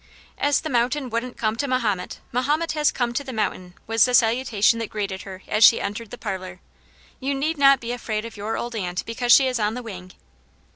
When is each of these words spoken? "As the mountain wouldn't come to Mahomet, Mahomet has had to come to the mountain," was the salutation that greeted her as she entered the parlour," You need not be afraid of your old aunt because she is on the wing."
"As 0.39 0.61
the 0.61 0.69
mountain 0.71 1.11
wouldn't 1.11 1.37
come 1.37 1.55
to 1.57 1.67
Mahomet, 1.67 2.17
Mahomet 2.31 2.71
has 2.71 2.87
had 2.89 2.93
to 2.95 2.97
come 2.97 3.13
to 3.13 3.23
the 3.23 3.31
mountain," 3.31 3.75
was 3.85 4.05
the 4.05 4.15
salutation 4.15 4.79
that 4.79 4.89
greeted 4.89 5.21
her 5.21 5.43
as 5.47 5.63
she 5.63 5.79
entered 5.79 6.09
the 6.09 6.17
parlour," 6.17 6.59
You 7.19 7.35
need 7.35 7.59
not 7.59 7.79
be 7.79 7.91
afraid 7.91 8.25
of 8.25 8.35
your 8.35 8.57
old 8.57 8.75
aunt 8.75 9.05
because 9.05 9.31
she 9.31 9.45
is 9.45 9.59
on 9.59 9.75
the 9.75 9.83
wing." 9.83 10.13